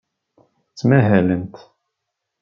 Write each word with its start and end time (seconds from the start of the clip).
Ttmahalent. 0.69 1.55